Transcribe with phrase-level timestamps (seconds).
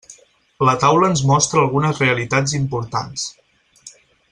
[0.67, 3.29] La taula ens mostra algunes realitats importants.